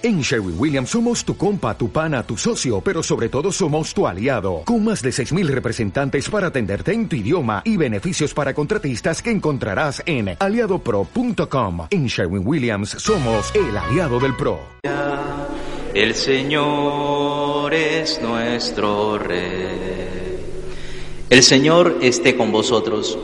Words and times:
En 0.00 0.20
Sherwin 0.20 0.54
Williams 0.56 0.90
somos 0.90 1.24
tu 1.24 1.36
compa, 1.36 1.76
tu 1.76 1.90
pana, 1.90 2.22
tu 2.22 2.36
socio, 2.36 2.80
pero 2.80 3.02
sobre 3.02 3.28
todo 3.28 3.50
somos 3.50 3.92
tu 3.92 4.06
aliado, 4.06 4.62
con 4.64 4.84
más 4.84 5.02
de 5.02 5.10
6.000 5.10 5.48
representantes 5.48 6.30
para 6.30 6.46
atenderte 6.46 6.92
en 6.92 7.08
tu 7.08 7.16
idioma 7.16 7.62
y 7.64 7.76
beneficios 7.76 8.32
para 8.32 8.54
contratistas 8.54 9.20
que 9.20 9.32
encontrarás 9.32 10.00
en 10.06 10.36
aliadopro.com. 10.38 11.88
En 11.90 12.06
Sherwin 12.06 12.46
Williams 12.46 12.90
somos 12.90 13.52
el 13.56 13.76
aliado 13.76 14.20
del 14.20 14.36
PRO. 14.36 14.60
El 15.94 16.14
Señor 16.14 17.74
es 17.74 18.22
nuestro 18.22 19.18
Rey. 19.18 20.38
El 21.28 21.42
Señor 21.42 21.98
esté 22.02 22.36
con 22.36 22.52
vosotros. 22.52 23.18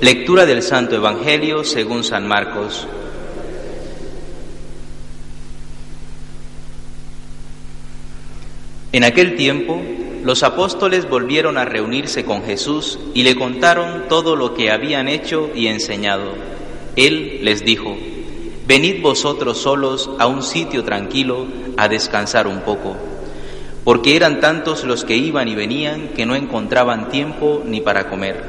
Lectura 0.00 0.46
del 0.46 0.62
Santo 0.62 0.94
Evangelio 0.94 1.64
según 1.64 2.04
San 2.04 2.28
Marcos. 2.28 2.86
En 8.92 9.04
aquel 9.04 9.36
tiempo, 9.36 9.80
los 10.22 10.42
apóstoles 10.42 11.08
volvieron 11.08 11.56
a 11.56 11.64
reunirse 11.64 12.26
con 12.26 12.42
Jesús 12.42 12.98
y 13.14 13.22
le 13.22 13.36
contaron 13.36 14.04
todo 14.06 14.36
lo 14.36 14.52
que 14.52 14.70
habían 14.70 15.08
hecho 15.08 15.48
y 15.54 15.68
enseñado. 15.68 16.34
Él 16.96 17.38
les 17.40 17.64
dijo, 17.64 17.96
Venid 18.66 19.00
vosotros 19.00 19.56
solos 19.56 20.10
a 20.18 20.26
un 20.26 20.42
sitio 20.42 20.84
tranquilo 20.84 21.46
a 21.78 21.88
descansar 21.88 22.46
un 22.46 22.60
poco, 22.60 22.94
porque 23.82 24.14
eran 24.14 24.40
tantos 24.40 24.84
los 24.84 25.04
que 25.06 25.16
iban 25.16 25.48
y 25.48 25.54
venían 25.54 26.08
que 26.08 26.26
no 26.26 26.36
encontraban 26.36 27.08
tiempo 27.08 27.62
ni 27.64 27.80
para 27.80 28.10
comer. 28.10 28.44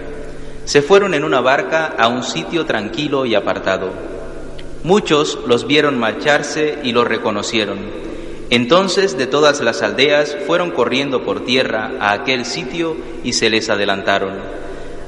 Se 0.65 0.81
fueron 0.81 1.13
en 1.13 1.23
una 1.23 1.39
barca 1.39 1.85
a 1.97 2.09
un 2.09 2.21
sitio 2.21 2.65
tranquilo 2.65 3.25
y 3.25 3.33
apartado. 3.33 3.91
Muchos 4.83 5.39
los 5.47 5.65
vieron 5.67 5.97
marcharse 5.97 6.79
y 6.83 6.91
los 6.91 7.07
reconocieron 7.07 8.12
entonces 8.49 9.17
de 9.17 9.27
todas 9.27 9.61
las 9.61 9.81
aldeas 9.81 10.37
fueron 10.45 10.71
corriendo 10.71 11.23
por 11.23 11.45
tierra 11.45 11.91
a 11.99 12.11
aquel 12.13 12.45
sitio 12.45 12.95
y 13.23 13.33
se 13.33 13.49
les 13.49 13.69
adelantaron. 13.69 14.33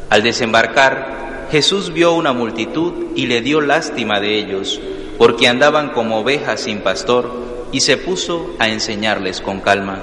Al 0.09 0.23
desembarcar, 0.23 1.47
Jesús 1.51 1.93
vio 1.93 2.13
una 2.13 2.33
multitud 2.33 2.93
y 3.15 3.27
le 3.27 3.41
dio 3.41 3.61
lástima 3.61 4.19
de 4.19 4.37
ellos, 4.37 4.79
porque 5.17 5.47
andaban 5.47 5.89
como 5.89 6.19
ovejas 6.19 6.61
sin 6.61 6.79
pastor, 6.79 7.31
y 7.71 7.81
se 7.81 7.97
puso 7.97 8.51
a 8.59 8.69
enseñarles 8.69 9.41
con 9.41 9.59
calma. 9.59 9.99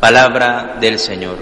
Palabra 0.00 0.76
del 0.80 0.98
Señor. 0.98 1.36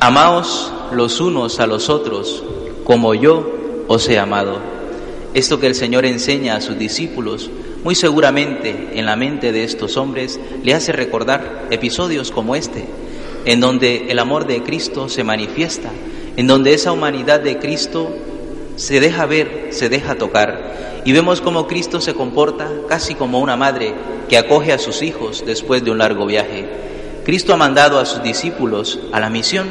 Amaos 0.00 0.72
los 0.92 1.20
unos 1.20 1.60
a 1.60 1.66
los 1.66 1.88
otros, 1.88 2.42
como 2.84 3.14
yo 3.14 3.84
os 3.88 4.08
he 4.08 4.18
amado. 4.18 4.77
Esto 5.34 5.60
que 5.60 5.66
el 5.66 5.74
Señor 5.74 6.06
enseña 6.06 6.56
a 6.56 6.60
sus 6.60 6.78
discípulos, 6.78 7.50
muy 7.84 7.94
seguramente 7.94 8.90
en 8.94 9.06
la 9.06 9.16
mente 9.16 9.52
de 9.52 9.64
estos 9.64 9.96
hombres 9.96 10.40
le 10.62 10.74
hace 10.74 10.92
recordar 10.92 11.68
episodios 11.70 12.30
como 12.30 12.56
este, 12.56 12.86
en 13.44 13.60
donde 13.60 14.06
el 14.10 14.18
amor 14.18 14.46
de 14.46 14.62
Cristo 14.62 15.08
se 15.08 15.24
manifiesta, 15.24 15.90
en 16.36 16.46
donde 16.46 16.72
esa 16.72 16.92
humanidad 16.92 17.40
de 17.40 17.58
Cristo 17.58 18.10
se 18.76 19.00
deja 19.00 19.26
ver, 19.26 19.68
se 19.70 19.88
deja 19.88 20.16
tocar, 20.16 21.02
y 21.04 21.12
vemos 21.12 21.40
cómo 21.40 21.66
Cristo 21.66 22.00
se 22.00 22.14
comporta 22.14 22.68
casi 22.88 23.14
como 23.14 23.40
una 23.40 23.56
madre 23.56 23.94
que 24.28 24.38
acoge 24.38 24.72
a 24.72 24.78
sus 24.78 25.02
hijos 25.02 25.44
después 25.46 25.84
de 25.84 25.90
un 25.90 25.98
largo 25.98 26.26
viaje. 26.26 26.66
Cristo 27.24 27.52
ha 27.52 27.56
mandado 27.56 27.98
a 27.98 28.06
sus 28.06 28.22
discípulos 28.22 29.00
a 29.12 29.20
la 29.20 29.30
misión 29.30 29.68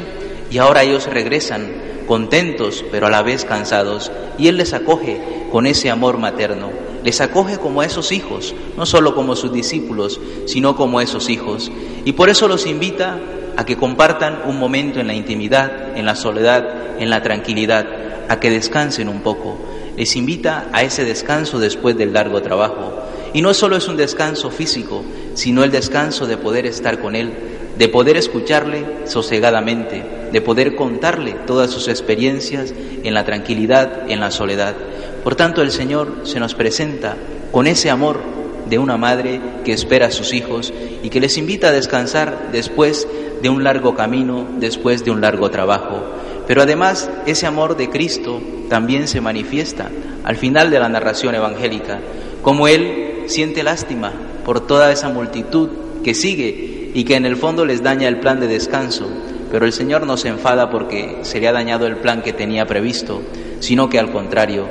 y 0.50 0.58
ahora 0.58 0.82
ellos 0.82 1.06
regresan 1.06 1.97
contentos 2.08 2.84
pero 2.90 3.06
a 3.06 3.10
la 3.10 3.22
vez 3.22 3.44
cansados, 3.44 4.10
y 4.38 4.48
Él 4.48 4.56
les 4.56 4.72
acoge 4.72 5.20
con 5.52 5.66
ese 5.66 5.90
amor 5.90 6.18
materno, 6.18 6.70
les 7.04 7.20
acoge 7.20 7.58
como 7.58 7.82
a 7.82 7.86
esos 7.86 8.10
hijos, 8.10 8.54
no 8.76 8.86
solo 8.86 9.14
como 9.14 9.36
sus 9.36 9.52
discípulos, 9.52 10.20
sino 10.46 10.74
como 10.74 10.98
a 10.98 11.04
esos 11.04 11.28
hijos, 11.28 11.70
y 12.04 12.12
por 12.12 12.28
eso 12.28 12.48
los 12.48 12.66
invita 12.66 13.20
a 13.56 13.64
que 13.64 13.76
compartan 13.76 14.42
un 14.46 14.58
momento 14.58 15.00
en 15.00 15.06
la 15.06 15.14
intimidad, 15.14 15.96
en 15.96 16.06
la 16.06 16.16
soledad, 16.16 17.00
en 17.00 17.10
la 17.10 17.22
tranquilidad, 17.22 17.86
a 18.28 18.40
que 18.40 18.50
descansen 18.50 19.08
un 19.08 19.20
poco, 19.20 19.58
les 19.96 20.14
invita 20.14 20.68
a 20.72 20.84
ese 20.84 21.04
descanso 21.04 21.58
después 21.58 21.96
del 21.96 22.12
largo 22.12 22.40
trabajo. 22.40 23.02
Y 23.34 23.42
no 23.42 23.52
solo 23.52 23.76
es 23.76 23.88
un 23.88 23.96
descanso 23.96 24.50
físico, 24.50 25.02
sino 25.34 25.64
el 25.64 25.72
descanso 25.72 26.26
de 26.26 26.36
poder 26.36 26.66
estar 26.66 27.00
con 27.00 27.16
Él, 27.16 27.32
de 27.78 27.88
poder 27.88 28.16
escucharle 28.16 28.84
sosegadamente, 29.04 30.02
de 30.32 30.40
poder 30.40 30.74
contarle 30.74 31.36
todas 31.46 31.70
sus 31.70 31.86
experiencias 31.86 32.74
en 33.04 33.14
la 33.14 33.24
tranquilidad, 33.24 34.10
en 34.10 34.18
la 34.18 34.32
soledad. 34.32 34.74
Por 35.22 35.36
tanto, 35.36 35.62
el 35.62 35.70
Señor 35.70 36.22
se 36.24 36.40
nos 36.40 36.54
presenta 36.54 37.16
con 37.52 37.68
ese 37.68 37.88
amor 37.88 38.20
de 38.68 38.78
una 38.78 38.96
madre 38.96 39.40
que 39.64 39.72
espera 39.72 40.08
a 40.08 40.10
sus 40.10 40.34
hijos 40.34 40.74
y 41.02 41.08
que 41.08 41.20
les 41.20 41.38
invita 41.38 41.68
a 41.68 41.72
descansar 41.72 42.50
después 42.52 43.06
de 43.40 43.48
un 43.48 43.62
largo 43.62 43.94
camino, 43.94 44.46
después 44.58 45.04
de 45.04 45.12
un 45.12 45.20
largo 45.20 45.50
trabajo. 45.50 46.02
Pero 46.48 46.62
además 46.62 47.08
ese 47.26 47.46
amor 47.46 47.76
de 47.76 47.88
Cristo 47.88 48.40
también 48.68 49.06
se 49.06 49.20
manifiesta 49.20 49.88
al 50.24 50.36
final 50.36 50.70
de 50.70 50.80
la 50.80 50.88
narración 50.88 51.34
evangélica, 51.34 52.00
como 52.42 52.66
Él 52.66 53.22
siente 53.26 53.62
lástima 53.62 54.12
por 54.44 54.66
toda 54.66 54.90
esa 54.90 55.08
multitud 55.08 55.68
que 56.02 56.14
sigue 56.14 56.77
y 56.94 57.04
que 57.04 57.16
en 57.16 57.26
el 57.26 57.36
fondo 57.36 57.64
les 57.64 57.82
daña 57.82 58.08
el 58.08 58.20
plan 58.20 58.40
de 58.40 58.46
descanso, 58.46 59.08
pero 59.50 59.66
el 59.66 59.72
Señor 59.72 60.06
no 60.06 60.16
se 60.16 60.28
enfada 60.28 60.70
porque 60.70 61.18
se 61.22 61.40
le 61.40 61.48
ha 61.48 61.52
dañado 61.52 61.86
el 61.86 61.96
plan 61.96 62.22
que 62.22 62.32
tenía 62.32 62.66
previsto, 62.66 63.22
sino 63.60 63.88
que 63.88 63.98
al 63.98 64.12
contrario, 64.12 64.66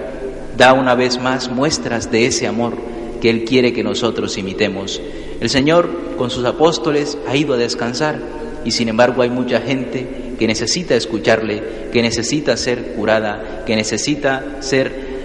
da 0.57 0.73
una 0.73 0.95
vez 0.95 1.19
más 1.19 1.49
muestras 1.49 2.11
de 2.11 2.25
ese 2.25 2.47
amor 2.47 2.75
que 3.21 3.29
Él 3.29 3.45
quiere 3.45 3.73
que 3.73 3.83
nosotros 3.83 4.37
imitemos. 4.37 5.01
El 5.39 5.49
Señor 5.49 6.15
con 6.17 6.29
sus 6.29 6.45
apóstoles 6.45 7.17
ha 7.27 7.35
ido 7.35 7.53
a 7.53 7.57
descansar 7.57 8.19
y 8.65 8.71
sin 8.71 8.89
embargo 8.89 9.21
hay 9.21 9.29
mucha 9.29 9.61
gente 9.61 10.33
que 10.37 10.47
necesita 10.47 10.95
escucharle, 10.95 11.89
que 11.91 12.01
necesita 12.01 12.57
ser 12.57 12.93
curada, 12.93 13.63
que 13.65 13.75
necesita 13.75 14.57
ser 14.61 15.17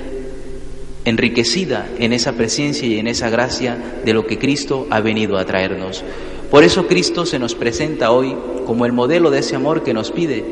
enriquecida 1.04 1.88
en 1.98 2.12
esa 2.12 2.32
presencia 2.32 2.86
y 2.86 2.98
en 2.98 3.08
esa 3.08 3.28
gracia 3.28 3.76
de 4.04 4.14
lo 4.14 4.26
que 4.26 4.38
Cristo 4.38 4.86
ha 4.90 5.00
venido 5.00 5.36
a 5.36 5.44
traernos. 5.44 6.04
Por 6.52 6.64
eso 6.64 6.86
Cristo 6.86 7.24
se 7.24 7.38
nos 7.38 7.54
presenta 7.54 8.10
hoy 8.10 8.36
como 8.66 8.84
el 8.84 8.92
modelo 8.92 9.30
de 9.30 9.38
ese 9.38 9.56
amor 9.56 9.82
que 9.82 9.94
nos 9.94 10.10
pide, 10.12 10.44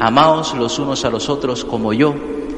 amaos 0.00 0.52
los 0.54 0.80
unos 0.80 1.04
a 1.04 1.10
los 1.10 1.28
otros 1.28 1.64
como 1.64 1.92
yo, 1.92 2.12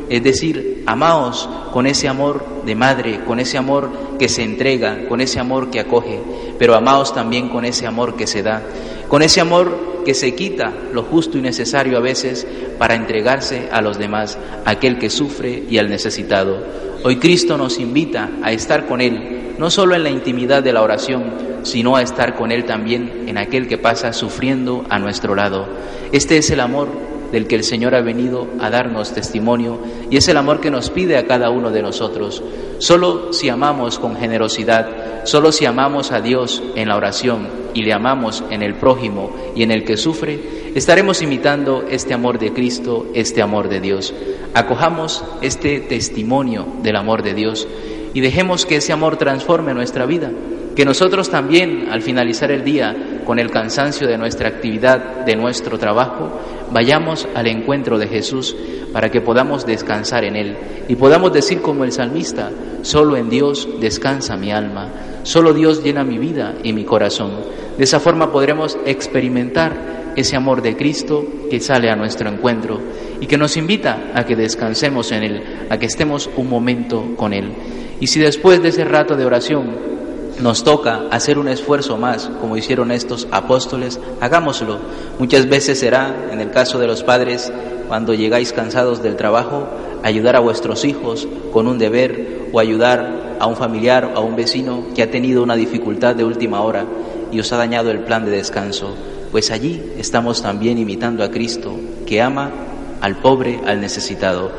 es 0.08 0.24
decir, 0.24 0.82
amaos 0.86 1.46
con 1.74 1.86
ese 1.86 2.08
amor 2.08 2.42
de 2.64 2.74
madre, 2.74 3.20
con 3.26 3.38
ese 3.38 3.58
amor 3.58 3.90
que 4.18 4.30
se 4.30 4.44
entrega, 4.44 5.08
con 5.10 5.20
ese 5.20 5.38
amor 5.38 5.68
que 5.68 5.80
acoge, 5.80 6.20
pero 6.58 6.74
amaos 6.74 7.12
también 7.12 7.50
con 7.50 7.66
ese 7.66 7.86
amor 7.86 8.16
que 8.16 8.26
se 8.26 8.42
da, 8.42 8.62
con 9.08 9.20
ese 9.20 9.42
amor 9.42 10.02
que 10.06 10.14
se 10.14 10.34
quita 10.34 10.72
lo 10.94 11.02
justo 11.02 11.36
y 11.36 11.42
necesario 11.42 11.98
a 11.98 12.00
veces 12.00 12.46
para 12.78 12.94
entregarse 12.94 13.68
a 13.70 13.82
los 13.82 13.98
demás, 13.98 14.38
a 14.64 14.70
aquel 14.70 14.98
que 14.98 15.10
sufre 15.10 15.64
y 15.68 15.76
al 15.76 15.90
necesitado. 15.90 16.62
Hoy 17.04 17.16
Cristo 17.16 17.58
nos 17.58 17.78
invita 17.78 18.30
a 18.42 18.52
estar 18.52 18.86
con 18.86 19.02
Él, 19.02 19.45
no 19.58 19.70
solo 19.70 19.94
en 19.94 20.02
la 20.02 20.10
intimidad 20.10 20.62
de 20.62 20.72
la 20.72 20.82
oración, 20.82 21.24
sino 21.62 21.96
a 21.96 22.02
estar 22.02 22.34
con 22.36 22.52
Él 22.52 22.64
también 22.64 23.24
en 23.26 23.38
aquel 23.38 23.68
que 23.68 23.78
pasa 23.78 24.12
sufriendo 24.12 24.84
a 24.88 24.98
nuestro 24.98 25.34
lado. 25.34 25.66
Este 26.12 26.38
es 26.38 26.50
el 26.50 26.60
amor 26.60 26.88
del 27.32 27.46
que 27.46 27.56
el 27.56 27.64
Señor 27.64 27.94
ha 27.94 28.00
venido 28.00 28.46
a 28.60 28.70
darnos 28.70 29.12
testimonio 29.12 29.80
y 30.10 30.16
es 30.16 30.28
el 30.28 30.36
amor 30.36 30.60
que 30.60 30.70
nos 30.70 30.90
pide 30.90 31.16
a 31.16 31.26
cada 31.26 31.50
uno 31.50 31.70
de 31.70 31.82
nosotros. 31.82 32.42
Solo 32.78 33.32
si 33.32 33.48
amamos 33.48 33.98
con 33.98 34.16
generosidad, 34.16 35.24
solo 35.24 35.50
si 35.50 35.66
amamos 35.66 36.12
a 36.12 36.20
Dios 36.20 36.62
en 36.74 36.88
la 36.88 36.96
oración 36.96 37.48
y 37.74 37.82
le 37.82 37.92
amamos 37.92 38.44
en 38.50 38.62
el 38.62 38.74
prójimo 38.74 39.34
y 39.54 39.62
en 39.62 39.70
el 39.70 39.84
que 39.84 39.96
sufre, 39.96 40.72
estaremos 40.74 41.22
imitando 41.22 41.84
este 41.90 42.14
amor 42.14 42.38
de 42.38 42.52
Cristo, 42.52 43.06
este 43.14 43.42
amor 43.42 43.68
de 43.68 43.80
Dios. 43.80 44.14
Acojamos 44.54 45.24
este 45.42 45.80
testimonio 45.80 46.66
del 46.82 46.96
amor 46.96 47.22
de 47.22 47.34
Dios 47.34 47.66
y 48.16 48.20
dejemos 48.22 48.64
que 48.64 48.76
ese 48.76 48.94
amor 48.94 49.18
transforme 49.18 49.74
nuestra 49.74 50.06
vida 50.06 50.30
que 50.74 50.86
nosotros 50.86 51.28
también, 51.28 51.88
al 51.90 52.00
finalizar 52.00 52.50
el 52.50 52.64
día, 52.64 53.20
con 53.26 53.38
el 53.38 53.50
cansancio 53.50 54.08
de 54.08 54.16
nuestra 54.16 54.48
actividad, 54.48 55.26
de 55.26 55.36
nuestro 55.36 55.78
trabajo, 55.78 56.40
vayamos 56.70 57.28
al 57.34 57.46
encuentro 57.46 57.98
de 57.98 58.08
Jesús 58.08 58.56
para 58.90 59.10
que 59.10 59.20
podamos 59.20 59.66
descansar 59.66 60.24
en 60.24 60.34
Él 60.34 60.56
y 60.88 60.96
podamos 60.96 61.30
decir 61.34 61.60
como 61.60 61.84
el 61.84 61.92
salmista, 61.92 62.50
solo 62.80 63.18
en 63.18 63.28
Dios 63.28 63.68
descansa 63.80 64.38
mi 64.38 64.50
alma, 64.50 64.88
solo 65.22 65.52
Dios 65.52 65.84
llena 65.84 66.02
mi 66.02 66.16
vida 66.16 66.54
y 66.62 66.72
mi 66.72 66.84
corazón. 66.84 67.32
De 67.76 67.84
esa 67.84 68.00
forma 68.00 68.32
podremos 68.32 68.78
experimentar 68.86 70.12
ese 70.16 70.36
amor 70.36 70.62
de 70.62 70.74
Cristo 70.74 71.22
que 71.50 71.60
sale 71.60 71.90
a 71.90 71.96
nuestro 71.96 72.30
encuentro 72.30 72.80
y 73.20 73.26
que 73.26 73.38
nos 73.38 73.56
invita 73.56 74.12
a 74.14 74.24
que 74.24 74.36
descansemos 74.36 75.12
en 75.12 75.22
Él, 75.22 75.42
a 75.70 75.78
que 75.78 75.86
estemos 75.86 76.28
un 76.36 76.48
momento 76.48 77.14
con 77.16 77.32
Él. 77.32 77.52
Y 78.00 78.08
si 78.08 78.20
después 78.20 78.62
de 78.62 78.68
ese 78.68 78.84
rato 78.84 79.16
de 79.16 79.24
oración 79.24 79.96
nos 80.40 80.64
toca 80.64 81.04
hacer 81.10 81.38
un 81.38 81.48
esfuerzo 81.48 81.96
más, 81.96 82.30
como 82.40 82.56
hicieron 82.56 82.90
estos 82.90 83.26
apóstoles, 83.30 83.98
hagámoslo. 84.20 84.78
Muchas 85.18 85.48
veces 85.48 85.80
será, 85.80 86.14
en 86.30 86.40
el 86.40 86.50
caso 86.50 86.78
de 86.78 86.86
los 86.86 87.02
padres, 87.02 87.50
cuando 87.88 88.14
llegáis 88.14 88.52
cansados 88.52 89.02
del 89.02 89.16
trabajo, 89.16 89.66
ayudar 90.02 90.36
a 90.36 90.40
vuestros 90.40 90.84
hijos 90.84 91.26
con 91.52 91.66
un 91.66 91.78
deber 91.78 92.48
o 92.52 92.60
ayudar 92.60 93.36
a 93.40 93.46
un 93.46 93.56
familiar 93.56 94.12
o 94.14 94.18
a 94.18 94.20
un 94.20 94.36
vecino 94.36 94.84
que 94.94 95.02
ha 95.02 95.10
tenido 95.10 95.42
una 95.42 95.56
dificultad 95.56 96.14
de 96.14 96.24
última 96.24 96.60
hora 96.60 96.84
y 97.32 97.40
os 97.40 97.52
ha 97.52 97.56
dañado 97.56 97.90
el 97.90 98.00
plan 98.00 98.24
de 98.24 98.30
descanso, 98.30 98.94
pues 99.32 99.50
allí 99.50 99.82
estamos 99.98 100.42
también 100.42 100.78
imitando 100.78 101.24
a 101.24 101.30
Cristo, 101.30 101.74
que 102.06 102.22
ama 102.22 102.50
al 103.00 103.16
pobre, 103.16 103.60
al 103.66 103.80
necesitado. 103.80 104.50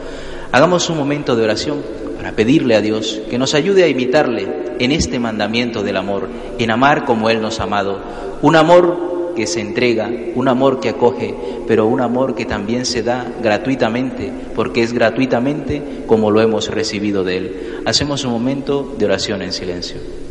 Hagamos 0.52 0.90
un 0.90 0.98
momento 0.98 1.36
de 1.36 1.44
oración 1.44 1.82
para 2.18 2.32
pedirle 2.32 2.76
a 2.76 2.82
Dios 2.82 3.22
que 3.30 3.38
nos 3.38 3.54
ayude 3.54 3.84
a 3.84 3.88
imitarle 3.88 4.48
en 4.80 4.92
este 4.92 5.20
mandamiento 5.20 5.84
del 5.84 5.98
amor, 5.98 6.30
en 6.58 6.72
amar 6.72 7.06
como 7.06 7.30
Él 7.30 7.42
nos 7.42 7.60
ha 7.60 7.64
amado, 7.64 8.00
un 8.42 8.56
amor 8.56 9.34
que 9.36 9.46
se 9.46 9.62
entrega, 9.62 10.10
un 10.34 10.48
amor 10.48 10.80
que 10.80 10.90
acoge, 10.90 11.36
pero 11.68 11.86
un 11.86 12.02
amor 12.02 12.34
que 12.34 12.46
también 12.46 12.86
se 12.86 13.04
da 13.04 13.32
gratuitamente, 13.42 14.32
porque 14.56 14.82
es 14.82 14.94
gratuitamente 14.94 16.04
como 16.08 16.32
lo 16.32 16.42
hemos 16.42 16.70
recibido 16.70 17.24
de 17.24 17.38
Él. 17.38 17.82
Hacemos 17.86 18.26
un 18.26 18.32
momento 18.32 18.96
de 18.98 19.06
oración 19.06 19.44
en 19.44 19.54
silencio. 19.54 20.27